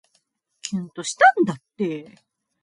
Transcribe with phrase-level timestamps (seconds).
[0.63, 2.17] きゅんとしたんだって